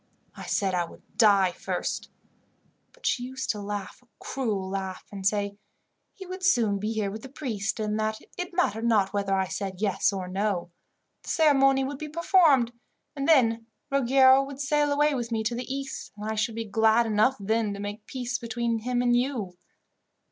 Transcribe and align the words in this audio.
I 0.35 0.47
said 0.47 0.73
I 0.73 0.83
would 0.85 1.03
die 1.15 1.51
first, 1.51 2.09
but 2.91 3.05
she 3.05 3.21
used 3.21 3.51
to 3.51 3.61
laugh 3.61 4.01
a 4.01 4.07
cruel 4.17 4.67
laugh, 4.67 5.05
and 5.11 5.27
say 5.27 5.59
he 6.15 6.25
would 6.25 6.41
soon 6.43 6.79
be 6.79 6.91
here 6.91 7.11
with 7.11 7.21
the 7.21 7.29
priest, 7.29 7.79
and 7.79 7.99
that 7.99 8.17
it 8.35 8.51
mattered 8.51 8.85
not 8.85 9.13
whether 9.13 9.35
I 9.35 9.47
said 9.47 9.79
yes 9.79 10.11
or 10.11 10.27
no. 10.27 10.71
The 11.21 11.29
ceremony 11.29 11.83
would 11.83 11.99
be 11.99 12.09
performed, 12.09 12.73
and 13.15 13.27
then 13.29 13.67
Ruggiero 13.91 14.41
would 14.43 14.59
sail 14.59 14.91
away 14.91 15.13
with 15.13 15.31
me 15.31 15.43
to 15.43 15.53
the 15.53 15.71
East, 15.71 16.13
and 16.17 16.25
I 16.27 16.33
should 16.33 16.55
be 16.55 16.65
glad 16.65 17.05
enough 17.05 17.37
then 17.39 17.71
to 17.75 17.79
make 17.79 18.07
peace 18.07 18.39
between 18.39 18.79
him 18.79 19.03
and 19.03 19.15
you. 19.15 19.55